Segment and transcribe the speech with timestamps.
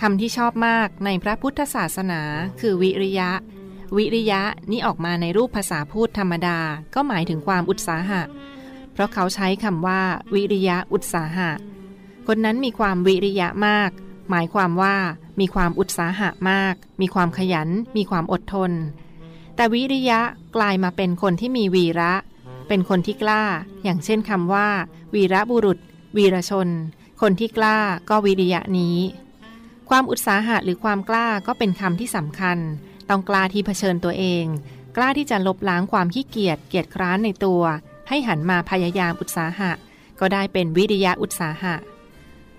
[0.00, 2.20] คำที่ชอบมากในพระพุทธศาสนา
[2.60, 3.30] คือวิริยะ
[3.96, 6.58] วิริยะนี่ออกมาในรูปภาษาพูดธรรมดา
[6.94, 8.22] ก็หมายถึงความอุตสาหะ
[8.92, 10.00] เพราะเขาใช้คำว่า
[10.34, 11.50] วิริยะอุตสาหะ
[12.26, 13.90] คนนั้นมีความวิริยะมาก
[14.30, 14.96] หมายความว่า
[15.40, 18.72] มีความอุตสาหะมาก มีความขยัน มีความอดทน
[19.56, 20.20] แต่วิริยะ
[20.56, 22.12] กลายมาเป็นคนที่มีวีระ
[22.68, 23.42] เป็นคนที่กล้า
[23.82, 24.68] อย่างเช่นคำว่า
[25.14, 25.78] วีระบุรุษ
[26.16, 26.68] วีรชน
[27.20, 27.78] คนที่กล้า
[28.10, 28.96] ก็วิริยะนี้
[29.88, 32.58] ความอุตสาหะหรือความกล้าก็เป็นคำที่สำคัญ
[33.08, 34.44] ต้องกล้าที่เผชิญตัวเอง
[34.96, 37.62] กล้าที่จะลบล้างความขี้เกียจเกียจคร้านในตัว
[38.08, 39.72] ให้หันมาพยายามอุตสาหะ
[40.20, 41.74] ก็ได้เป็นวิริยะอุตสาหะ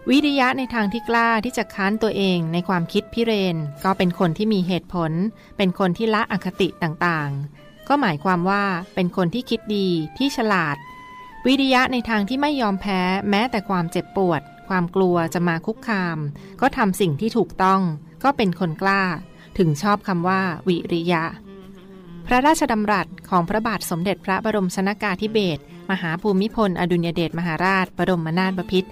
[0.09, 5.11] วิริยะในทางที่กล้าที่จะค้านตัวเองในความคิดพิเรน ก็เป็นคนที่มีเหตุผล
[5.57, 8.63] เป็นคนที่ละอคติต่างๆ ก็หมายความว่า
[8.95, 10.77] เป็นคนที่คิดดีที่ฉลาด
[11.45, 16.17] วิริยะในทางที่ไม่ยอมแพ้แม้แต่ความเจ็บปวด ความกลัวจะมาคุกคาม
[16.61, 17.81] ก็ทำสิ่งที่ถูกต้อง
[18.23, 19.03] ก็เป็นคนกล้า
[19.57, 21.23] ถึงชอบคำว่า วิริยะ
[22.27, 28.89] พระราชดำรัสของพระบาทสมเด็จพระบรมชนากาธิเบศรมหาภูมิพล อดุญเดชมหาราช บรมนาถบพิตร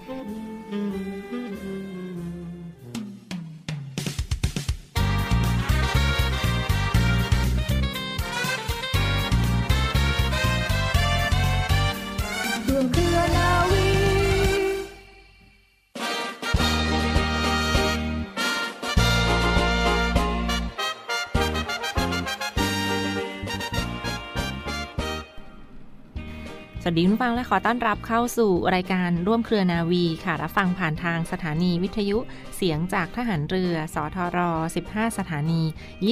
[27.20, 32.18] ฟังและขอต้อนรับเข้าสู่รายการร่วมเครือนาวีค่ะ รับฟังผ่านทางสถานีวิทยุ
[32.56, 34.38] เสียงจากทหารเรือ สทร
[34.78, 35.62] 15 สถานี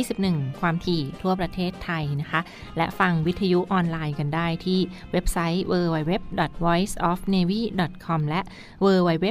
[0.05, 2.41] 21 ความถี่ทั่วประเทศไทยนะคะ
[2.77, 4.81] และฟังวิทยุออนไลน์กันได้ที่
[5.12, 8.41] เว็บไซต์ www.voiceofnavy.com และ
[8.84, 9.27] www.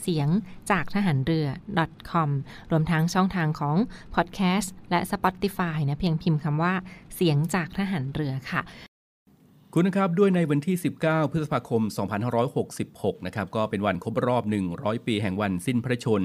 [0.00, 0.28] เสียง
[0.70, 1.46] จากทหารเรือ
[2.10, 2.30] .com
[2.70, 3.76] รวมทั้งช่องทางของ
[4.14, 6.74] พอดแคสต์และ Spotify นะเพียงพิมพ์คำว่า
[7.14, 8.62] เสียงจากทหารเรือค่ะ
[9.78, 11.82] คุณนะครับด้วยในวันที่ 19 พฤษภาคม
[12.54, 14.42] 2566 นะครับก็เป็นวันครบรอบ
[14.74, 16.22] 100 ปีแห่งวันสิ้นพระชน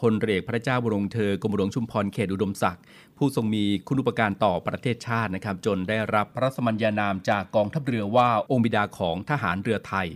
[0.00, 2.82] พลเรือเอกพระเจ้าบรมเธอกรมหลวงชุมพรเขตอุดมศักดิ์
[3.18, 10.08] ผู้ทรงมีคุณูปการต่อประเทศชาตินะครับ จนได้รับพระสมัญญานามจากกองทัพเรือว่าองค์บิดาของทหารเรือไทย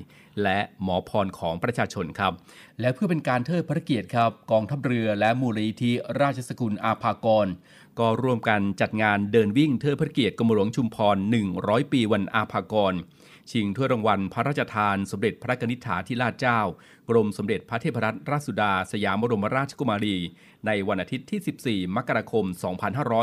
[0.42, 2.32] และหมอพรของประชาชนครับ
[2.80, 7.46] และเพื่อเป็นการเทิดพระเกียรติครับ กองทัพเรือและมูลนิธิราชสกุลอาภากร
[7.98, 11.16] ก็ร่วมกันจัดงานเดินวิ่งเทิดพระเกียรติกรมหลวงชุมพร
[11.54, 12.94] 100 ปีวันอาภากร
[13.50, 16.60] ชิงถ้วยรางวัลพระราชทาน สมเด็จพระกนิษฐาธิราชเจ้า
[17.08, 20.16] กรมสมเด็จพระเทพรัตนราชสุดา สยามบรมราชกุมารี
[20.66, 22.44] ในวันอาทิตย์ที่ 14 มกราคม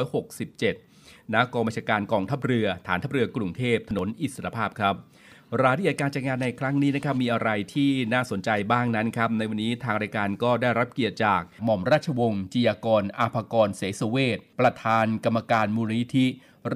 [0.08, 4.96] 2567ณกองบัญชาการกองทัพเรือ ฐานทัพเรือกรุงเทพถนนอิสรภาพครับ
[5.64, 16.26] รายละเอียดการจัดงานในครั้งนี้นะครับมีอะไรที่น่าสนใจบ้างนั้นครับในวันนี้ทางรายการก็ได้รับเกียรติจากหม่อมราชวงศ์จียากร อาภากรเสสเวทประธานกรรมการมูลนิธิ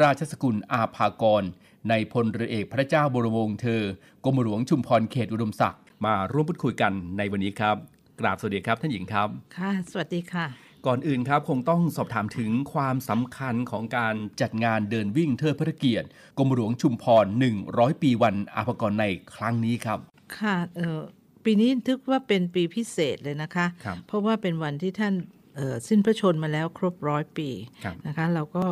[0.02, 1.44] ราชสกุลอาภากร
[1.90, 3.84] ในพลเรือเอกพระเจ้าบรมวงศ์เธอ
[4.26, 7.76] กรมหลวงชุมพรเขตอุดมศักดิ์มาร่วมพูดคุยกันในวันนี้ครับ
[8.20, 16.08] กราบสวัสดีครับท่านหญิงครับ ค่ะ สวัสดีค่ะ ก่อนอื่นครับคงต้องสอบถามถึงความสำคัญของการจัดงานเดินวิ่งเทิดพระเกียรติ
[16.38, 17.26] กรมหลวงชุมพร
[17.64, 20.00] 100 ปีวันอาภากรในครั้งนี้ครับ
[20.38, 21.00] ค่ะเออ
[21.46, 25.16] ปีนี้ทึกว่าเป็นปีพิเศษเลยนะคะครับเพราะว่าเป็นวันที่ท่าน
[25.58, 27.50] เอ่อสิ้นพระชนมาแล้วครบร้อยปี
[27.84, 28.64] ครับนะคะ เราก็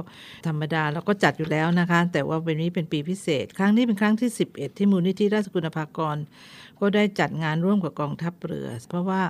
[0.48, 6.18] ธรรมดาเราก็จัดอยู่แล้วนะคะ แต่ว่าวันนี้เป็นปีพิเศษ ครั้งนี้เป็นครั้งที่ 11 ที่มูลนิธิราชสกุลภากร
[6.82, 9.22] ก็ได้จัดงานร่วมกับกองทัพเรือ เพราะว่า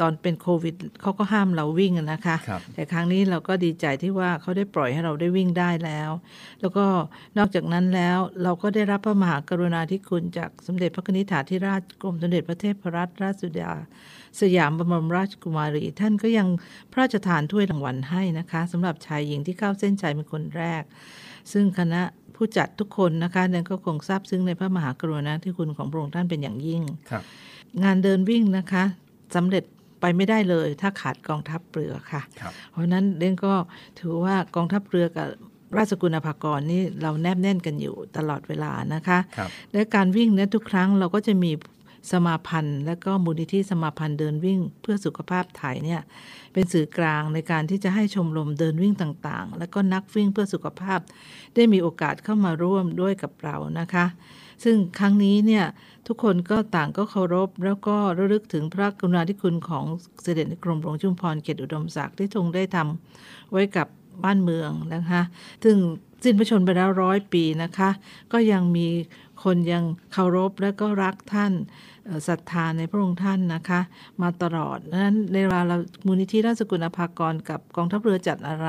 [0.00, 6.10] ตอนเป็นโควิดเขาก็ห้ามเราวิ่งอะนะคะครับแต่ครั้งนี้เราก็ดีใจที่ว่าเขาได้ปล่อยให้เราได้วิ่งได้แล้ว
[6.60, 6.84] แล้วก็
[7.38, 13.72] นอกจากนั้นแล้วเราก็ได้รับพระมหากรุณาธิคุณจากสมเด็จพระนิธิถาธิราชกรมสมเด็จพระเทพรัตนราชสุดา
[14.40, 16.48] สยามบรมราชกุมารี ท่านก็ยัง
[16.92, 20.82] พระราชทานถ้วยรางวัลให้นะคะสำหรับชายหญิงที่เข้าเส้นชัยเป็นคนแรก
[21.52, 22.02] ซึ่งคณะ
[22.40, 27.22] ผู้จัดทุกคนนะคะนั้นก็คงซาบซึ้งในพระมหากรุณาธิคุณของพระองค์ท่านเป็นอย่างยิ่งครับ
[27.82, 28.84] งานเดินวิ่งนะคะ
[29.34, 29.64] สำเร็จ
[30.00, 33.52] ไปไม่ได้เลย ถ้าขาดกองทัพเรือค่ะครับเพราะฉะนั้นเด่นก็
[33.98, 35.28] ถือว่ากองทัพเรือกับ
[35.76, 41.50] ราชกุลภากรนี่เราแนบแน่นกันอยู่ตลอดเวลานะคะครับและการวิ่งเนี่ยทุกครั้งเราก็จะมี
[42.10, 46.00] สมาพันธ์ และก็มูลนิธิสมาพันธ์เดินวิ่งเพื่อสุขภาพไทยเนี่ย
[46.52, 51.00] เป็นสื่อกลางในการที่จะให้ชมรมเดินวิ่งต่างๆ และก็นักวิ่งเพื่อสุขภาพ
[51.54, 54.06] ได้มีโอกาสเข้ามาร่วมด้วยกับเรานะคะ
[54.64, 55.64] ซึ่งครั้งนี้เนี่ย
[56.06, 59.84] ทุกคนก็ต่างก็เคารพ แล้วก็ระลึกถึงพระกรุณาธิคุณของ
[60.22, 63.86] เสด็จกรมหลวงชุมพรเขตอุดมศักดิ์ที่ทรงได้ทำไว้กับ
[64.24, 65.22] บ้านเมืองนะคะ
[65.64, 65.76] ซึ่ง
[66.24, 67.90] สิ้นพระชนม์ไปแล้วร้อยปีนะคะ
[68.32, 68.86] ก็ยังมี
[69.44, 71.52] คนยังเคารพและก็รักท่าน
[72.28, 73.80] ศรัทธาในพระองค์ท่านนะคะ
[74.22, 75.76] มาตลอดนั้นในเวลาเรา
[76.06, 78.68] มูลนิธิราชกุลอภากรกับกองทัพเรือจัดอะไร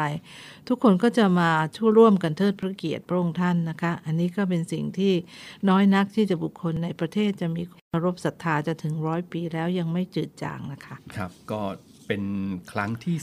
[0.67, 5.13] ทุกคนก็จะมาช่วยร่วมกันเทิดพระเกียรติพระองค์ท่านนะคะ อันนี้ก็เป็นสิ่งที่
[5.69, 11.61] น้อยนักที่จะบุคคลในประเทศจะมีเคารพศรัทธาจะถึงร้อยปีแล้วยังไม่จืดจางนะคะ ครับ ก็
[12.07, 12.23] เป็น
[12.71, 13.17] ครั้งที่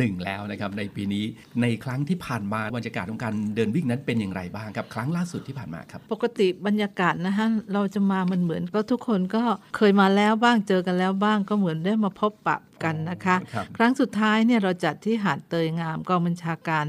[0.00, 1.24] 11แล้วนะครับในปีนี้
[1.62, 9.42] ในครั้งที่ผ่านมาบรรยากาศของการเดินวิ่งนั้นเป็นอย่างไรบ้างครับครั้งล่าสุดที่ผ่านมาครับ ปกติบรรยากาศนะฮะเราจะมามันเหมือนก็ทุกคนก็
[9.76, 16.84] เคยมาแล้วบ้างเจอกันแล้วบ้างก็เหมือนได้มาพบปะกันนะคะ ครับครั้งสุดท้ายเนี่ยเราจัดที่หาดเตยงามกองบัญชาการ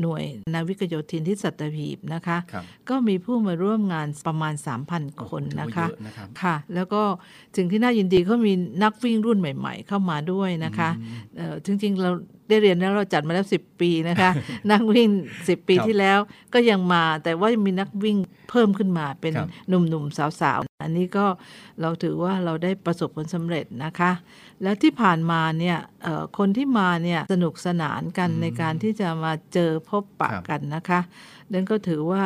[0.00, 0.22] หน่วย
[0.54, 4.54] นาวิกโยธินที่สัตหีบนะคะครับก็มีผู้มาร่วมงานประมาณ
[4.88, 7.02] 3,000 คนถือว่านะคะเยอะนะครับค่ะ แล้วก็
[7.56, 8.52] สิ่งที่น่ายินดีเขามี
[8.82, 10.90] นักวิ่งรุ่นใหม่ ๆ เข้ามาด้วยนะคะ
[11.36, 12.10] เอ่อจริงๆเรา
[12.48, 14.30] ได้เรียนแล้วเราจัดมาแล้ว 10 ปีนะคะ
[14.70, 15.08] นักวิ่ง
[15.38, 16.18] 10 ปีครับที่แล้ว
[16.54, 18.16] ก็ยังมาแต่ว่ามีนักวิ่ง
[18.50, 21.26] เพิ่มขึ้นมาเป็นครับหนุ่มๆสาวๆ อันนี้ก็
[21.80, 24.12] เราถือว่าเราได้ประสบผลสำเร็จนะคะ
[24.62, 31.00] แล้วที่ผ่านมาเนี่ยเอ่อคนที่มาเนี่ยสนุกสนานกันในการที่จะมาเจอพบปะครับกันนะคะ
[31.52, 32.24] นั่นก็ถือว่า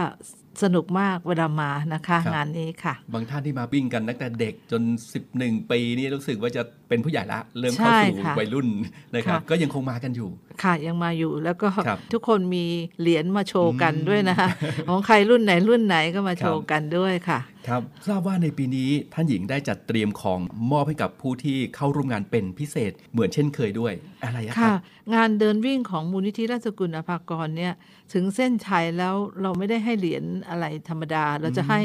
[0.62, 4.82] สนุกมากเวลามานะคะครับงานนี้ค่ะ บางท่านที่มาวิ่งกันตั้งแต่เด็กจน
[5.26, 8.66] 11 ปีนี่รู้สึกว่าจะ เป็นผู้ใหญ่ละ เริ่มเข้าใช่สู่ค่ะวัยรุ่น
[9.14, 10.28] นะครับค่ะก็ยังคงมากันอยู่
[10.62, 12.64] ค่ะยังมาอยู่แล้วก็ครับทุกคนมี
[13.00, 14.48] เหรียญมาโชว์กันอืมด้วยนะคะ
[14.88, 20.38] ของใครรุ่นไหนรุ่นไหนก็มาครับโชว์กันด้วยค่ะ ครับทราบว่าในปีนี้ท่านหญิงได้จัดเตรียมของ
[20.72, 23.92] มอบให้กับผู้ที่เข้าร่วมงานเป็นพิเศษเหมือนเช่นเคยด้วย
[24.24, 24.80] อะไรอะคค่ะรับ
[25.14, 27.72] งานเดินวิ่งของมูลนิธิราชกุลอภากรเนี่ย
[28.12, 31.80] ถึงเส้นชัยแล้วเราไม่ได้ให้เหรียญอะไรธรรมดา เราจะให้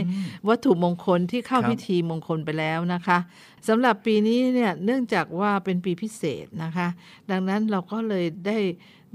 [0.47, 3.17] วัตถุมงคลที่เข้าครับพิธีมงคลไปแล้วนะคะ
[3.67, 6.87] สำหรับปีนี้เนี่ยเนื่องจากว่าเป็นปีพิเศษนะคะ
[7.31, 8.57] ดังนั้นเราก็เลยได้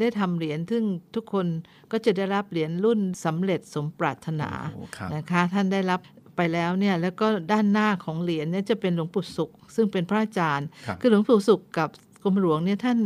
[0.00, 0.84] ได้ทำเหรียญซึ่ง
[1.14, 1.46] ทุกคน
[1.92, 6.00] ก็จะได้รับเหรียญรุ่นสำเร็จสมปรารถนาโอ้ครับนะคะ ท่านได้รับ
[6.36, 11.88] ไปแล้วเนี่ยแล้วก็ด้านหน้าของเหรียญเนี่ยจะเป็นหลวงปู่สุข ซึ่งเป็นพระอาจารย์ครับคือหลวงปู่สุขกับ
[12.22, 12.98] กรมหลวงเนี่ยท่าน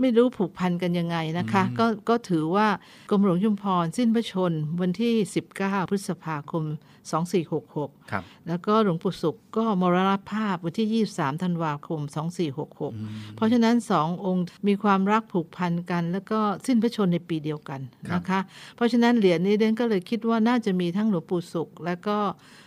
[0.00, 2.68] ไม่รู้ผูกพันกันยังไงนะคะอืมก็ก็ถือว่า
[3.10, 5.14] กรมหลวงชุมพรสิ้นพระชนม์วันที่
[5.54, 6.64] 19 พฤษภาคม
[7.16, 12.00] 2466ครับแล้วก็หลวงปู่สุขก็มรณภาพวันที่ 23 ธันวาคม
[12.66, 17.80] 2466 เพราะฉะนั้นสององค์มีความรักผูกพันกัน แล้วก็สิ้นพระชนม์ในปีเดียวกัน
[18.14, 18.40] นะคะ
[18.76, 22.18] เพราะฉะนั้นเหรียญนี้เดนก็เลยคิดว่าน่าจะมีทั้งหลวงปู่สุข และก็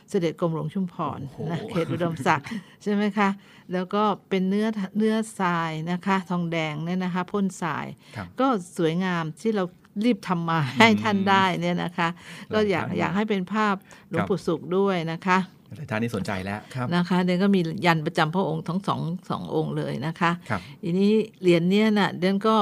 [0.10, 2.48] เสด็จกรมหลวงชุมพรโอ้โหนะเขตอุดมศักดิ์
[2.84, 3.30] ใช่ไหมคะ
[3.74, 4.68] แล้วก็เป็นเนื้อ
[4.98, 7.86] เนื้อทรายนะคะ ทองแดงเนี่ยนะคะพ่นทราย
[8.16, 8.48] ครับก็
[8.78, 9.64] สวยงามที่เรา
[10.06, 12.10] รีบทำมาให้ท่านได้เนี่ยนะคะ
[12.54, 13.76] ก็อยากครับอยากให้เป็นภาพ
[14.10, 15.38] หลวงปู่สุขด้วยนะคะ
[15.78, 21.12] หลายท่านนี่สนใจแล้วครับนะคะเดนก็มียันประจำพระองค์ทั้งสองสององค์เลยนะคะครับทีนี้
[21.42, 22.56] เหรียญเนี้ยน่ะเดนก็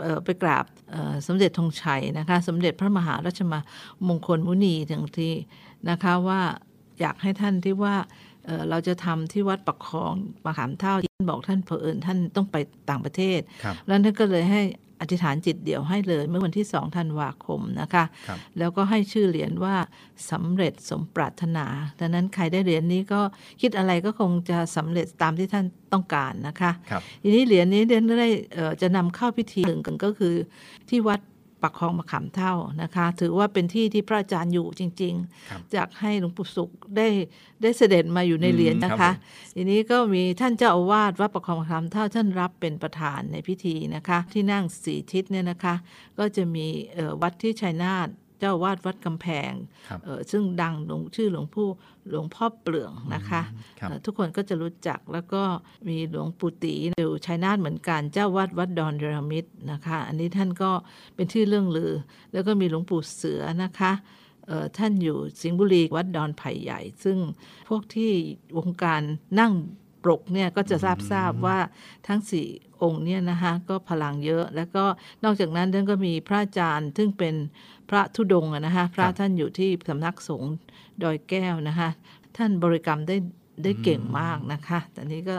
[0.00, 3.58] เอ่อไปกราบเอ่อสมเด็จธงชัยนะคะ สมเด็จพระมหาราชมา
[4.08, 5.34] มงคลมุนีถึงที่
[5.90, 6.40] นะคะว่า
[7.00, 7.94] อยากให้ท่านที่ว่า
[8.46, 10.12] เอ่อเราจะทำที่วัดปักคลอง
[10.44, 12.56] มะขามเท่าที่ท่านบอกท่านเผอิญท่านต้องไป
[12.90, 14.62] ต่างประเทศครับแล้วท่านก็เลยให้
[15.00, 19.76] อธิษฐานจิตเดี่ยวให้เลย เมื่อวันที่สองธันวาคมนะคะครับแล้วก็ให้ชื่อเหรียญว่า
[20.30, 21.66] สำเร็จสมปรารถนา
[22.00, 23.20] ดังนั้นใครได้เหรียญนี้ก็
[23.60, 30.34] คิดอะไรก็คงจะสำเร็จตามที่ท่านต้องการนะคะครับทีนี้เหรียญนี้เดนได้เอ่อจะนำเข้าพิธีหนึ่งกันก็คือ
[30.88, 31.20] ที่วัด
[31.66, 35.14] ปักคลองมะขามเท่านะคะ ถือว่าเป็นที่ที่พระอาจารย์อยู่จริง
[35.50, 37.08] ครับๆจากให้หลวงปู่สุขได้
[37.62, 45.74] ได้เสด็จมาอยู่ในเหรียญนะอืมครัคะบผมทีนี้ก็มีท่านเจ้าอาวาสวัดประคองคำเท่าท่านรับเป็นประธานในพิธีนะคะ ที่นั่งสีทิศเนี่ยนะคะ
[46.18, 48.08] ก็จะมีเอ่อวัดที่ชัยนาท
[48.38, 49.52] เจ้าอาวาดวัดกำแพง
[49.88, 51.68] ครับเอ่อซึ่งดังหลวงชื่อหลวงผู้
[52.10, 53.42] หลวงพ่อเปลืองนะคะ
[53.80, 55.42] ครับเอ่อทุกคนก็จะรู้จักแล้วก็
[55.88, 60.70] มีหลวงปู่ตีอยู่ชัยนาทเหมือนกันเจ้าวัดวัดดอนเดรมิตนะคะ อันนี้ท่านก็
[61.14, 61.92] เป็นที่เรื่องลือ
[62.32, 63.92] แล้วก็มีหลวงปู่เสือนะคะ
[64.46, 67.18] เอ่อท่านอยู่สิงห์บุรีวัดดอนไผ่ใหญ่ ซึ่ง
[67.68, 68.10] พวกที่
[68.58, 69.02] วงการ
[69.40, 69.52] นั่ง
[70.06, 71.58] ปรกเนี่ยก็จะทราบทราบว่า
[72.08, 72.46] ทั้งสี่
[72.82, 74.84] องค์เนี่ยนะคะก็พลังเยอะ แล้วก็
[75.24, 77.34] นอกจากนั้นท่านก็มีพระอาจารย์ ซึ่งเป็น
[77.90, 80.52] พระธุดงค์อะนะคะพระท่านอยู่ที่สำนักสงฆ์
[81.02, 81.88] ดอยแก้วนะคะ
[82.36, 83.16] ท่านบริกรรมได้
[83.62, 85.36] ได้เก่งมากนะคะแต่นี้ก็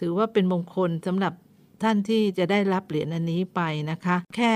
[0.00, 1.32] ถือว่าเป็นมงคลสำหรับ
[1.82, 3.60] ท่านที่จะได้รับเหรียญอันนี้ไป
[3.90, 4.52] นะคะ แค่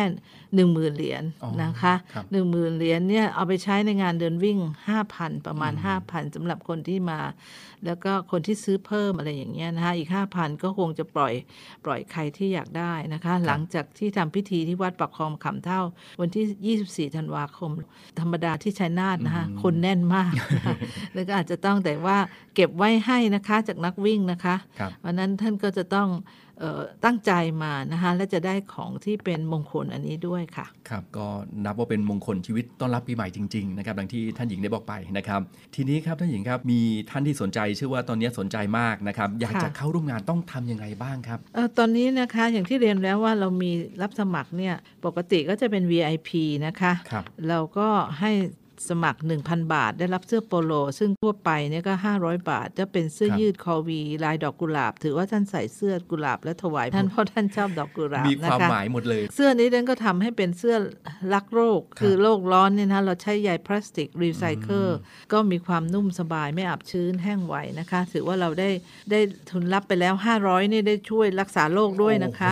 [0.54, 4.58] หนึ่งหมื่นเหรียญอ๋อนะคะครับหนึ่งหมื่นเหรียญเนี่ยเอาไปใช้ในงานเดินวิ่ง
[5.02, 5.72] 5,000 ประมาณ
[6.04, 7.20] 5,000สำหรับคนที่มา
[7.86, 11.32] แล้วก็คนที่ซื้อเพิ่มอะไรอย่างเงี้ยนะคะอีก 5,000 ก็คงจะปล่อย
[11.84, 15.80] ปล่อยใครที่อยากได้นะคะ หลังจากที่ทำพิธีที่วัดปักคลองขำเท่า
[16.20, 17.70] วันที่ 24ธันวาคม
[18.20, 20.74] ธรรมดาที่ชัยนาทนะคะคนแน่นมากนะคะ
[21.14, 22.18] แล้วก็อาจจะต้องแต่ว่า
[22.54, 26.43] เก็บไว้ให้นะคะจากนักวิ่งนะคะครับวันนั้นท่านก็จะต้องเออ
[27.04, 27.32] ตั้งใจ
[27.62, 31.26] มานะคะและจะได้ของที่เป็นมงคลอันนี้ด้วยค่ะ ครับ ก็
[31.64, 35.40] นับว่าเป็นมงคลชีวิตต้อนรับปีใหม่จริงๆนะครับดังที่ท่านหญิงได้บอกไปนะครับ
[35.74, 36.80] ทีนี้ครับท่านหญิงครับมี
[37.10, 43.70] ท่านที่สนใจเชื่อว่าตอนนี้สนใจมากนะครับ อยากค่ะจะเข้าร่วมงานต้องทำยังไงบ้างครับเออตอนนี้นะคะอย่างที่เรียนแล้วว่าเรามี
[44.02, 46.30] รับสมัครเนี่ยปกติก็จะเป็น VIP
[46.66, 47.88] นะคะครับเราก็
[48.20, 48.32] ให้
[48.88, 60.76] สมัคร 1,000 บาท ได้รับเสื้อโปโล ซึ่งทั่วไปเนี่ยก็ 500 บาท จะเป็นเสื้อครับยืดคอวี ลายดอกกุหลาบ ถือว่าท่านใส่เสื้อกุหลาบและถวายท่านเพราะท่านชอบดอกกุหลาบมีนะความคะหมายหมดเลย เสื้อนี้ดันก็ทำให้เป็นเสื้อ
[61.34, 64.86] รักโรค คือโรคร้อนเนี่ยนะเราใช้ใยพลาสติกรีไซเคิล
[65.32, 68.70] ก็มีความนุ่มสบายไม่อับชื้นแห้งไหวนะคะ ถือว่าเราได้
[69.10, 70.14] ได้ทุนรับไปแล้ว
[70.44, 72.50] 500นี่ได้ช่วยรักษาโรคด้วยนะคะ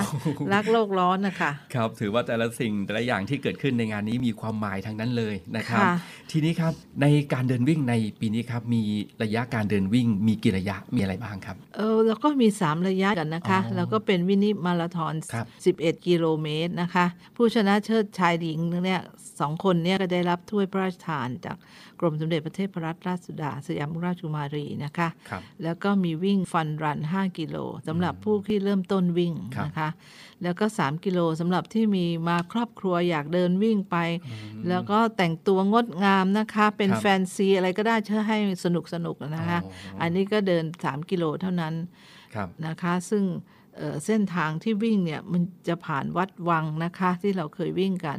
[0.55, 5.95] รักโรคร้อนนะคะ ครับถือว่าแต่ละสิ่งแต่ละอย่างที่เกิดขึ้นในงานนี้มีความหมายทั้งนั้นเลยนะครับค่ะ
[6.31, 8.83] ทีนี้ครับในการเดินวิ่งในปีนี้ครับมี
[9.23, 15.47] ระยะการเดินวิ่งมีกี่ระยะมีอะไรบ้างครับ เออแล้วก็มี 3 ระยะกันนะคะ อ๋อแล้วก็เป็นวินิมาราธอน ครับ
[15.79, 19.03] 11 กิโลเมตรนะคะ ผู้ชนะเชิดชายหญิงเนี่ย
[19.41, 21.57] สองคนเนี่ยก็ได้รับถ้วยพระราชทานจาก
[22.01, 29.89] กรมสมเด็จพระเทพรัตนราชสุดา สยามราชกุมารีนะคะ ครับ แล้วก็มีวิ่งฟันรัน 5 กิโลสำหรับผู้ที่เริ่มต้นวิ่งครับ นะคะ
[30.43, 33.97] แล้วก็ 3 กิโลสำหรับที่มีมาครอบครัวอยากเดินวิ่งไป
[34.69, 42.22] แล้วก็แต่งตัวงดงามนะคะ เป็นครับแฟนซีอะไรก็ได้เชื่อให้สนุกสนุกๆนะคะอ๋ออัอันนี้ก็เดิน 3 กิโลเท่านั้นครับ
[42.67, 43.25] นะคะซึ่ง
[43.79, 48.19] เอ่อเส้นทางที่วิ่งเนี่ยมันจะผ่านวัดวังนะคะที่เราเคยวิ่งกัน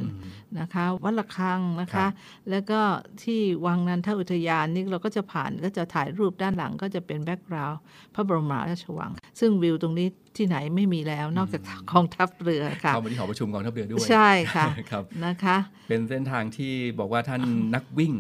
[0.60, 2.12] นะคะวัดละคังนะครัคะบ
[2.50, 2.80] แล้วก็
[3.24, 7.80] ที่วังนันทอุทยานนี่เราก็จะผ่านก็จะถ่ายรูปด้านหลังก็จะเป็นแบ็กกราวด์
[8.14, 15.58] พระบรมราชวัง ซึ่งวิวตรงนี้ที่ไหนไม่มีแล้วนอกจากกองทัพเรือค่ะเข้ามาที่หอประชุมกองทัพเรือด้วยใช่ค่ะครับนะคะ
[15.90, 17.42] เป็นเส้นทางที่บอกว่าท่าน
[17.76, 18.14] นักวิ่ง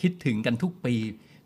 [0.00, 0.94] คิดถึงกันทุกปี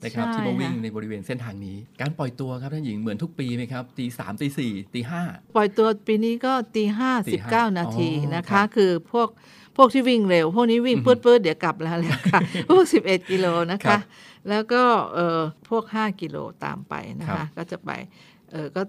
[0.04, 5.23] นะครับใช่ที่มาวิ่งค่ะในบริเวณเส้นทางนี้ การปล่อยตัวครับท่านหญิงเหมือนทุกปีไหมครับตีสามตีสี่ตีห้า
[5.56, 9.28] ปล่อยตัวปีนี้ก็ตีห้าตีสิบห้าเก้านาทีอ๋อนะครัคะบคือพวก
[9.76, 14.00] พวกที่วิ่งเร็ว พวกนี้วิ่งปื๊ดปื๊ดเดี๋ยวกลับแล้วแหละค่ะ พวก 11 กิโลนะครัคะบ
[14.49, 14.82] แล้วก็
[15.14, 17.90] เอ่อพวก 5 กิโลตามไปนะครัคะบก็จะไป
[18.50, 18.82] เออก็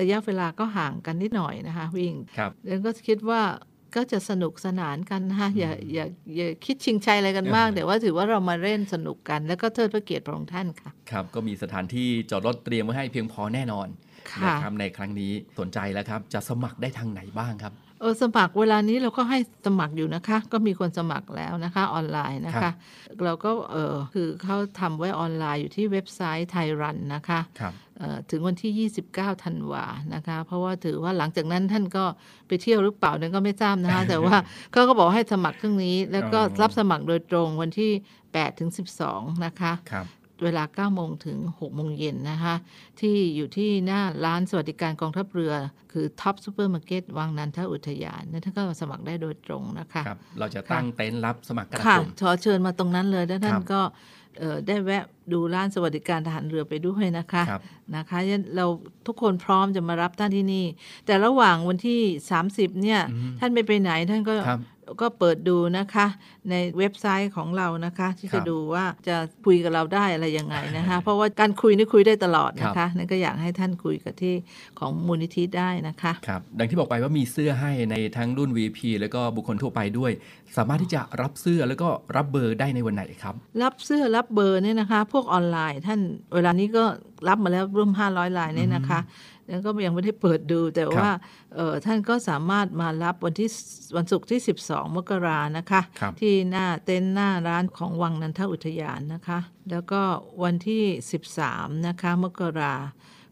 [0.00, 3.42] ระยะเวลาก็ห่างกันนิดหน่อยนะคะ วิ่งครับแล้วก็คิดว่า
[3.96, 13.88] ก็จะสนุกสนานกันนะคะอย่าอย่าอย่าคิดชิงชัยอะไรกันมากเออแต่ว่าถือว่าเรามาเล่นสนุกกัน แล้วก็เทิดพระเกียรติพระองค์ท่านค่ะ ครับก็มีสถานที่จอดรถเตรียมไว้ให้เพียงพอแน่นอน
[14.30, 22.74] ค่ะนะครับในครั้งนี้สนใจแล้วครับ จะสมัครได้ทางไหนบ้างครับ เออสมัครเวลานี้เราก็ให้สมัครอยู่นะคะ ก็มีคนสมัครแล้วนะคะออนไลน์นะครัคะบ
[23.24, 29.84] เราก็เออคือเขาทำไว้ออนไลน์อยู่ที่เว็บไซต์ไทยรันนะคะครับเอ่อถึงวันที่ 29 ธันวา
[30.14, 32.04] นะคะ เพราะว่าถือว่าหลังจากนั้นท่านก็
[32.48, 34.36] ไปเที่ยวหรือเปล่าเนี่ยก็ไม่ทราบนะคะ แต่ว่า
[34.72, 37.90] เขาก็บอกให้สมัครเครื่องนี้ แล้วก็อ๋อรับสมัครโดยตรงวันที่
[38.24, 38.70] 8ถึง
[39.06, 40.06] 12 นะคะครับ
[40.42, 42.54] เวลา 9 โมงถึง 6 โมงเย็นนะคะ
[43.00, 45.52] ที่อยู่ที่หน้าร้านสวัสดิการกองทัพเรือ
[45.92, 53.80] คือท็อปซูเปอร์มาร์เก็ตวังนันทอุทยานเนี่ยท่านก็มาสมัครได้โดยตรงนะคะครับเราจะตั้งเต็นท์รับสมัครกันค่ะผมขอเชิญมาตรงนั้นเลยแล้วท่านครับก็
[54.38, 57.62] เอ่อได้แวะดูร้านสวัสดิการทหารเรือไปด้วยนะคะครับ
[57.96, 58.66] นะคะยันเรา
[59.06, 60.66] ทุกคนพร้อมจะมารับท่านที่นี่
[61.06, 62.00] แต่ระหว่างวันที่
[62.40, 63.00] 30เนี่ย
[63.40, 64.60] ท่านไม่ไปไหนท่านก็ครับ
[65.00, 66.06] ก็เปิดดูนะคะ
[66.50, 74.34] ในเว็บไซต์ของเรานะคะ ที่ครับจะดูว่าจะคุยกับเราได้อะไรยังไงนะคะ เพราะว่าการคุยนี่คุยได้ตลอดนะคะครับนั่นก็อยากให้ท่านคุยกับที่
[74.78, 80.12] ของมูลนิธิได้นะคะครับดังที่บอกไปว่ามีเสื้อให้ในทั้งรุ่น VP แล้วก็บุคคลทั่วไปด้วย
[80.56, 86.00] สามารถที่จะรับเสื้อแล้วก็รับเบอร์ได้ในวันไหนครับ รับเสื้อรับเบอร์เนี่ยนะคะ พวกออนไลน์ท่าน
[86.34, 86.84] เวลานี้ก็
[87.28, 89.00] รับมาแล้วร่วม500ลายเนี่ยนะคะ
[89.48, 91.08] แล้วก็ยังไม่ได้เปิดดู แต่ว่า
[91.54, 93.48] เอ่อท่านก็สามารถมารับวันที่
[93.96, 99.38] วันศุกร์ที่ 12 มกรานะคะครับที่หน้าเต็นท์หน้าร้านของวังนันทอุทยานนะคะ
[99.70, 100.00] แล้วก็
[100.42, 100.82] วันที่
[101.34, 102.74] 13 นะคะ มกรา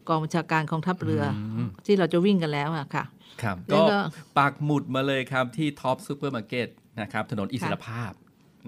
[0.07, 1.23] กองบัญชาการกองทัพเรือ
[1.57, 3.05] อที่เราจะวิ่งกันแล้วอะค่ะ
[3.41, 3.99] ครับแล้วก็ก็
[4.37, 6.67] ปักหมุดมาเลยครับที่ท็อปซูเปอร์มาร์เก็ต
[7.01, 8.11] นะครับถนนอิสรภาพ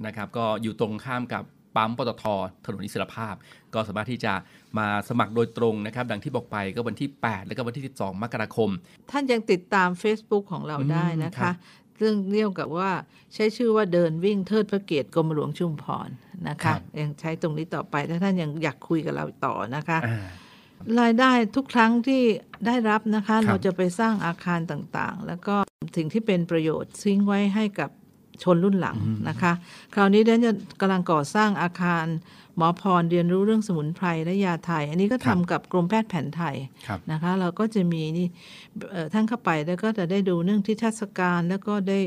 [0.05, 1.43] นะครับก็อยู่ตรงข้ามกับ
[1.75, 2.23] ปั๊มปตท
[2.65, 3.35] ถนนอิสรภาพ
[3.73, 4.33] ก็สามารถที่จะ
[4.77, 8.69] มาสมัครโดยตรงนะครับ ดังที่บอกไปก็วันที่ 8 แล้วก็วันที่ 12 มกราคม
[9.11, 11.55] ท่านยังติดตาม Facebook ของเราอืมได้นะคะครับ
[11.99, 12.91] ซึ่งเรียกกับว่า
[13.33, 16.09] ใช้ชื่อว่าเดินวิ่งเทิดพระเกียรติกรมหลวงชุมพร
[16.47, 20.27] นะครัคะบยังใช้ตรงนี้ต่อไปถ้าท่านยังอยากคุยกับเราต่อนะคะอ่า
[20.99, 22.21] รายได้ทุกครั้งที่
[22.65, 25.55] ได้รับนะคะครับเราจะไปสร้างอาคารต่างๆ แล้วก็
[25.95, 27.89] สิ่งที่เป็นประโยชน์ทิ้งไว้ให้กับ
[28.43, 28.97] ชนรุ่นหลัง
[29.29, 29.51] นะคะ
[29.93, 32.05] คราวนี้เดนจะกำลังก่อสร้างอาคาร
[32.57, 36.55] หมอพรเรียนรู้เรื่องสมุนไพรและยาไทย อันนี้ก็ครัทำบกับกรมแพทย์แผนไทย
[36.87, 38.27] ครับนะคะ เราก็จะมีนี่
[38.91, 41.99] เอ่อท่านเข้าไปแล้วก็จะได้ดูเรื่องที่เทศกาลแล้วก็ได้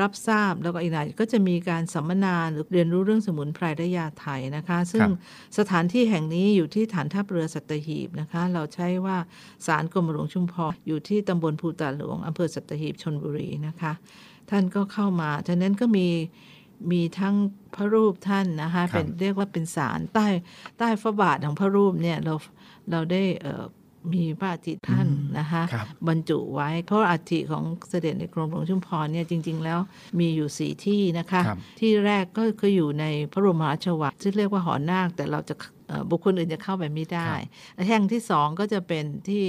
[0.00, 5.08] รับทราบแล้วก็อีกหน่อยก็จะมีการสัมมนาหรือเรียนรู้เรื่องสมุนไพรและยาไทยนะคะ ซึ่ง
[5.58, 9.16] สถานที่แห่งนี้อยู่ที่ฐานทัพเรือสัตหีบนะคะ เราใช้ว่า
[9.66, 13.92] ศาลกรมหลวงชุมพรอยู่ที่ตำบลภูตาหลวงอำเภอสัตหีบชนบุรีนะคะ
[14.54, 16.08] ท่านก็เข้ามาฉะนั้นก็มี
[16.90, 17.34] มีทั้ง
[17.74, 20.26] พระรูปท่านนะคะครับเป็นเรียกว่าเป็นศาลใต้
[20.78, 22.34] ใต้พระบาทของพระรูปเนี่ยเรา
[22.90, 23.64] เราได้เอ่อ
[24.12, 25.08] มีพระอาทิตย์ท่าน
[25.38, 29.78] นะคะครับบรรจุไว้เพราะอัฐิของเสด็จในกรมหลวงชุมพรเนี่ยจริง ๆ แล้ว
[30.18, 35.54] มีอยู่สี่ที่นะคะ ครับ ที่แรกก็คืออยู่ในพระบรมมหาราชวังซึ่งเรียกว่าหอนาคแต่เราจะ
[35.88, 37.30] เอ่อบุคคลอื่นจะเข้าไปไม่ได้
[37.74, 39.44] และแห่งที่สองก็จะเป็นที่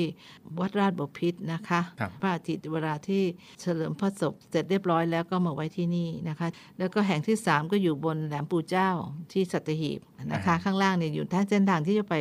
[0.60, 3.24] วัดราชบพิตรนะคะครับ พระอาทิตย์เวลาที่
[3.62, 6.48] เฉลิมพระศพเสร็จเรียบร้อยแล้วก็มาไว้ที่นี่นะคะ
[6.78, 8.90] แล้วก็แห่งที่สามก็อยู่บนแหลมปู่เจ้า
[9.32, 10.00] ที่สัตหีบ
[10.32, 12.16] นะคะ ข้างล่างเนี่ยอยู่ท่าเส้นทางที่จะไป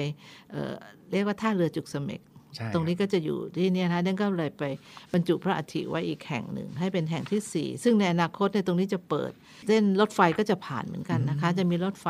[0.51, 0.75] เอ่อ
[1.15, 2.21] เรียกว่าท่าเรือจุกเสม็ก
[2.75, 4.63] ตรงนี้ก็จะอยู่ที่เนี่ยนะคะดังก็เลยไป
[5.13, 9.31] บรรจุพระอัฐิไว้อีกแห่งหนึ่ง ให้เป็นแห่งที่สี่ซึ่งในอนาคตในยตรงนี้จะเปิด
[9.67, 12.09] เส้นรถไฟก็จะผ่านเหมือนกันนะคะ จะมีรถไฟ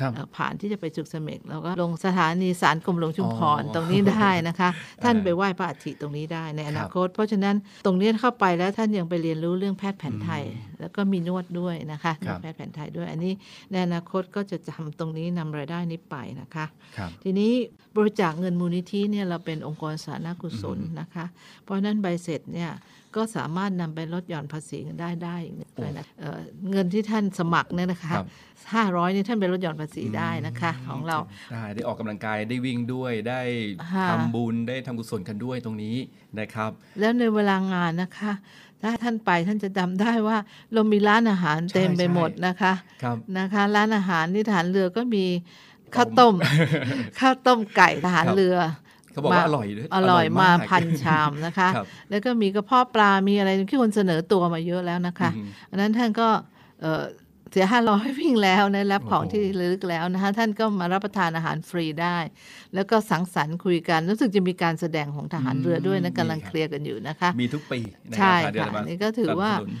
[0.00, 4.68] ครับเอ่อผ่านที่จะไปจุกเสม็กแล้วก็ลงสถานีสารกรมหลวงชุมพรอ๋อตรงนี้ได้นะคะ
[5.04, 10.42] ท่านไปไหว้พระอัฐิตรงนี้ได้ในอนาคต เพราะฉะนั้นตรงนี้เข้าไปแล้วท่านยังไปเรียนรู้เรื่องแพทย์แผนไทย
[10.80, 13.32] แล้วก็มีนวดด้วยนะคะนครัวบดแพทย์แผนไทยด้วย อันนี้
[13.70, 16.66] ในอนาคตก็จะทำตรงนี้นำรายได้นี้ไปนะคะ
[16.96, 17.52] ครับทีนี้
[17.96, 21.24] บริจาคเงินมูลนิธิเนี่ยเราเป็นองค์กรสาธารณกุศลนะคะ
[21.62, 22.70] เพราะฉะนั้นใบเสร็จเนี่ย
[23.16, 28.26] ก็สามารถนำไปลดหย่อนภาษีกันได้ได้อีกไปนะเอ่อเงินที่ท่านสมัครเนี่ยนะคะครับ
[28.74, 31.16] ห้าร้อยนี่ท่านไปลดหย่อนภาษีได้นะคะ ของเรา
[31.52, 33.40] ได้ได้ออกกำลังกายได้วิ่งด้วยได้
[33.92, 35.96] ค่ะทำบุญได้ทำกุศลกันด้วยตรงนี้
[36.40, 36.70] นะครับ
[37.00, 38.32] แล้วในเวลางานนะคะ
[38.82, 40.36] ถ้าท่านไปท่านจะจำได้ว่า
[40.72, 45.24] เรามีร้านอาหารเต็มไปหมดนะคะครับนะคะ ร้านอาหารที่ฐานเรือก็มี
[45.94, 46.34] ข้าวต้ม
[47.20, 48.56] ข้าวต้มไก่ทหารครับเรือ
[49.18, 56.28] เขาบอกว่าอร่อยด้วยอร่อยมาากพันชามนะคะครับแล้วก็มีกระเพาะปลามีอะไรที่คนเสนอตัวมาเยอะแล้วนะคะอืมอันนั้นท่านก็
[56.82, 57.04] เอ่อ
[57.52, 62.18] เสียห้าร้อยวิ่งแล้วนะรับโอ้โหของที่ระลึกแล้วนะคะท่านก็มารับประทานอาหารฟรีได้
[62.74, 69.72] แล้วก็สังสรรค์คุยกันรู้สึกจะมีการแสดงของทหารเรือด้วยนะกำลังเคลียร์กันอยู่นะคะ มีทุกปีนะใช่รับทางเดือค่ะมานี่ก็ถือว่าสนับสนุน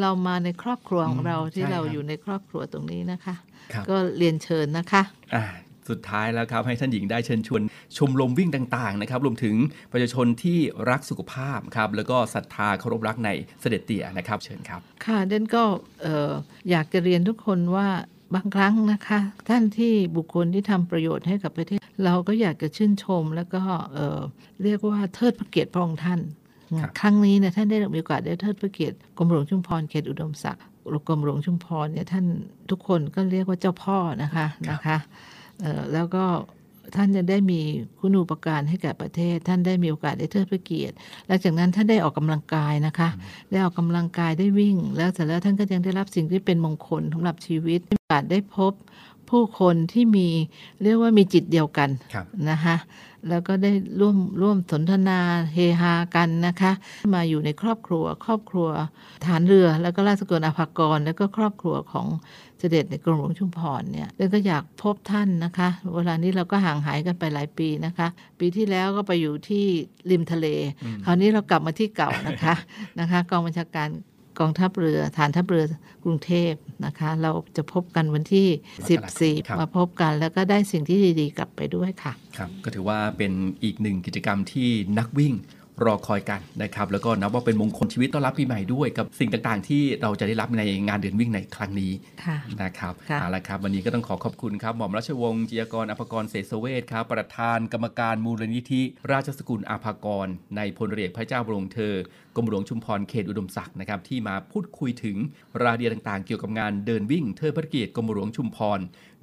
[0.00, 3.34] เรามาในครอบครัวของเราอืมที่ใช่เราครับอยู่ในครอบครัวตรงนี้นะคะ
[3.72, 5.02] ครับก็เรียนเชิญนะคะ
[5.34, 5.42] อ่า
[5.90, 7.62] สุดท้ายแล้วครับให้ท่านหญิงได้เชิญชวน
[7.96, 9.54] ชมรมวิ่งต่างๆนะครับรวมถึง
[9.92, 10.58] ประชาชนที่
[10.90, 15.62] รักสุขภาพครับแล้วก็ศรัทธาเคารพรักในเสด็จเตี่ยนะครับ เชิญครับ ค่ะเดนก็
[16.02, 16.32] เอ่อ
[16.70, 17.88] อยากจะเรียนทุกคนว่า
[18.34, 24.20] บางครั้งนะคะ ท่านที่บุคคลที่ทำประโยชน์ให้กับประเทศ เราก็อยากจะชื่นชม แล้วก็เอ่อ
[24.62, 26.20] เรียกว่าเทิดพระเกียรติพระองค์ท่าน
[26.80, 30.62] ครับครั้งนี้เนี่ยท่านได้มีโอกาสได้เทิดพระเกียรติกรมหลวงชุมพรเขตอุดมศักดิ์
[31.08, 32.26] กรมหลวงชุมพรเนี่ยท่าน
[32.70, 35.31] ทุกคนก็เรียกว่าเจ้าพ่อนะคะนะคะเอ่อ
[35.92, 36.24] แล้วก็
[36.94, 37.60] ท่านจะได้มี
[37.98, 40.94] คุณูปการให้แก่ประเทศ ท่านได้มีโอกาสได้เทิดพระเกียรติ
[41.26, 43.08] หลังจากนั้นท่านได้ออกกำลังกายนะคะ
[43.50, 48.72] ได้ออกกำลังกายได้วิ่ง แล้วเสร็จแล้วท่านก็ยังได้รับสิ่งที่เป็นมงคลสำหรับชีวิตมีโอกาสได้พบ
[49.30, 50.28] ผู้คนที่มี
[50.82, 52.76] เรียกว่ามีจิตเดียวกันครับนะคะ
[53.28, 55.18] แล้วก็ได้ร่วมร่วมสนทนา
[55.54, 56.72] เฮฮากันนะคะ
[57.14, 58.68] มาอยู่ในครอบครัว ครอบครัว
[59.26, 62.06] ฐานเรือ แล้วก็ราชกุลอาภากร แล้วก็ครอบครัวของ
[62.58, 68.08] เสด็จในกรมหลวงชุมพรเนี่ยแล้วก็อยากพบท่านนะคะ เวลานี้เราก็ห่างหายกันไปหลายปีนะคะ
[68.38, 69.64] ปีที่แล้วก็ไปอยู่ที่
[70.10, 70.46] ริมทะเล
[71.04, 72.54] คราวนี้เรากลับมาที่เก่านะคะ
[73.00, 73.88] นะคะ กองบัญชาการ
[74.40, 75.64] กองทัพเรือฐานทัพเรือ
[76.04, 76.52] กรุงเทพ
[76.86, 78.48] นะคะ เราจะพบกันวันที่
[78.88, 83.32] ครับ14 มาพบกันแล้วก็ได้สิ่งที่ดีๆ กลับไปด้วยค่ะ ครับ ก็ถือว่าเป็น
[83.64, 84.68] อีกหนึ่งกิจกรรมที่
[84.98, 85.34] นักวิ่ง
[85.84, 91.92] รอคอยกันนะครับ แล้วก็นับว่าเป็นมงคลชีวิตต้อนรับปีใหม่ด้วยกับสิ่งต่างๆ ที่เราจะได้รับในงานเดินวิ่งในครั้งนี้
[92.24, 98.82] ค่ะนะครับค่ะเอาละครับ วันนี้ก็ต้องขอขอบคุณครับหม่อมราชวงศ์จิยากรอภากรเศรษฐเวชครับ ประธานกรรมการมูลนิธิ
[99.12, 101.94] ราชสกุลอาภากร ในพลเรือเอกพระเจ้าบรมเธอ
[102.36, 105.16] กรมหลวงชุมพรเขตอุดมศักดิ์นะครับที่มาพูดคุยถึง
[105.62, 108.80] รายละเอียดต่างๆ เกี่ยวกับงานเดินวิ่งเทิดพระเกียรติกรมหลวงชุมพร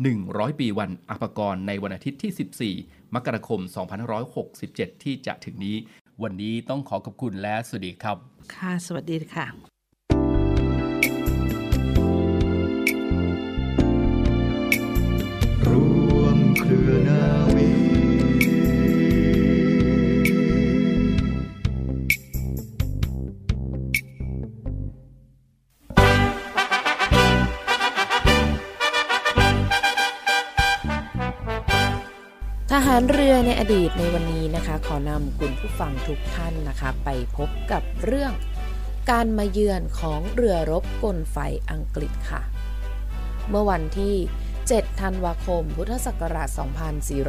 [0.07, 3.59] 100 ปีวันอาภากรในวันอาทิตย์ที่ 14 มกราคม
[4.31, 5.75] 2567 ที่จะถึงนี้
[6.23, 8.17] วันนี้ต้องขอขอบคุณและสวัสดีครับ
[8.55, 9.78] ค่ะ สวัสดีค่ะ
[32.81, 38.33] ทหารเรือในอดีตในวันนี้นะคะ ขอนำคุณผู้ฟังทุกท่านนะคะ ไปพบกับเรื่อง
[39.11, 41.37] การมาเยือนของเรือรบกลไฟ
[41.71, 42.41] อังกฤษค่ะ
[43.49, 44.15] เมื่อวันที่
[44.57, 46.49] 7 ธันวาคม พุทธศักราช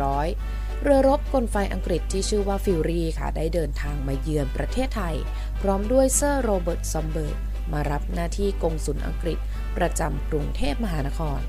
[0.01, 5.17] 2400 เรือรบกลไฟอังกฤษที่ชื่อว่าฟิวรีค่ะ ได้เดินทางมาเยือนประเทศไทย
[5.63, 7.37] พร้อมด้วยเซอร์โรเบิร์ตชอมเบิร์ก
[7.73, 9.39] มารับหน้าที่กงสุลอังกฤษ
[9.77, 11.41] ประจำกรุงเทพมหานคร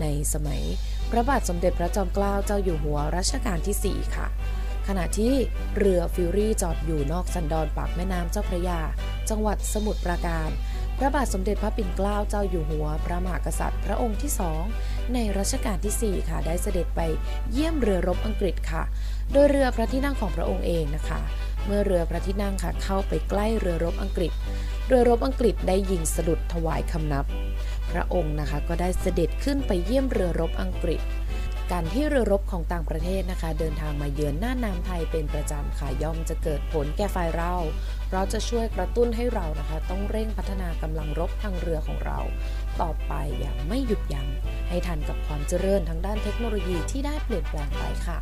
[0.00, 0.62] ในสมัย
[1.14, 4.26] พระบาทสมเด็จพระจอมเกล้าเจ้าอยู่หัวรัชกาลที่ 4 ค่ะ
[4.88, 5.34] ขณะที่
[5.76, 8.80] เรือฟิวรี่จอดอยู่นอกสันดอนปากแม่น้ำเจ้าพระยา
[9.30, 10.50] จังหวัดสมุทรปราการ
[10.98, 14.62] พระบาทสมเด็จพระปิ่นเกล้าเจ้าอยู่หัว พระมหากษัตริย์ พระองค์ที่สอง
[15.14, 17.00] ในรัชกาลที่ 4 ค่ะ ได้เสด็จไป
[17.52, 18.82] เยี่ยมเรือรบอังกฤษค่ะ
[19.32, 21.20] โดยเรือพระที่นั่งของพระองค์เองนะคะ
[21.66, 24.32] เมื่อเรือพระที่นั่งค่ะเข้าไปใกล้เรือรบอังกฤษ
[24.88, 27.24] เรือรบอังกฤษได้ยิงสลุตถวายคำนับ
[27.92, 31.00] พระองค์นะคะ ก็ได้เสด็จขึ้นไปเยี่ยมเรือรบอังกฤษ
[31.72, 37.54] การที่เรือรบของต่างประเทศนะคะ เดินทางมาเยือนหน้าน้ำไทยเป็นประจำค่ะย่อมจะเกิดผลแก่ฝ่ายเรา
[38.06, 42.18] เพราะจะช่วยกระตุ้นให้เรานะคะ ต้องเร่งพัฒนากำลังรบทางเรือของเรา
[42.80, 44.28] ต่อไปอย่างไม่หยุดยัง้ง
[44.68, 48.18] ให้ทันกับความเจริญทางด้านเทคโนโลยีที่ได้เปลี่ยนแปลงไปค่ะ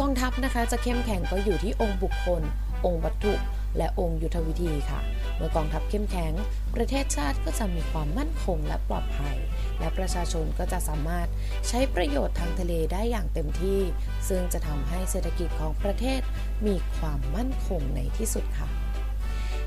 [0.00, 2.42] กองทัพนะคะจะเข้มแข็งก็อยู่ที่องค์บุคคล
[2.86, 3.34] องค์วัตถุ
[3.78, 5.00] และองค์ยุทธวิธีค่ะ
[5.36, 6.32] เมื่อกองทัพเข้มแข็ง
[6.74, 9.36] ประเทศชาติก็จะมีความมั่นคงและปลอดภัย
[9.78, 11.28] และประชาชนก็จะสามารถ
[11.68, 13.80] ใช้ประโยชน์ทางทะเลได้อย่างเต็มที่
[14.28, 16.20] ซึ่งจะทำให้เศรษฐกิจของประเทศ
[16.66, 18.68] มีความมั่นคงในที่สุดค่ะ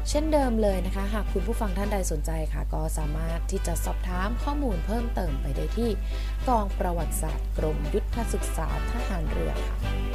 [0.09, 5.89] เช่นเดิมเลยนะคะ หากคุณผู้ฟังท่านใดสนใจค่ะ ก็สามารถที่จะสอบถามข้อมูลเพิ่มเติมไปได้ที่
[6.47, 10.06] กองประวัติศาสตร์กรมยุทธศึกษาทหารเรือค่ะ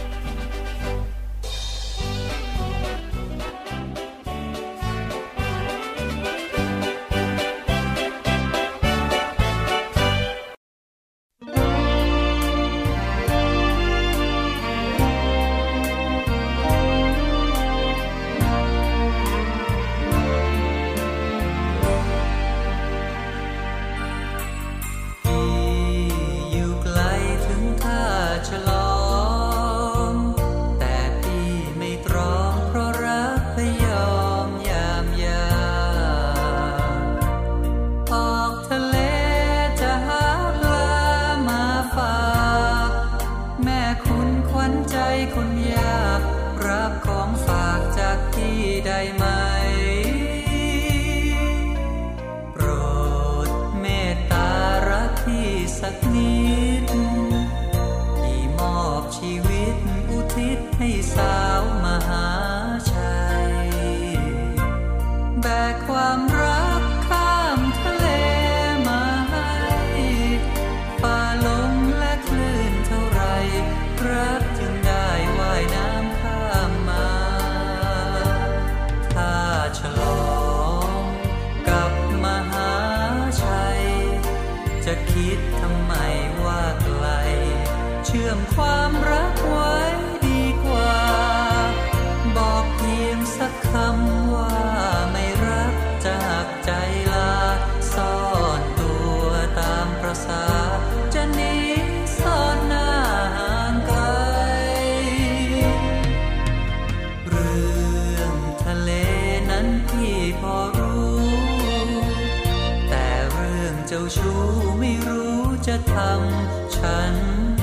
[114.15, 114.41] ชู้
[114.79, 117.15] ไม่รู้จะทำฉัน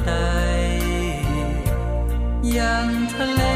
[0.06, 0.12] ใด
[2.58, 3.49] ยังทะเล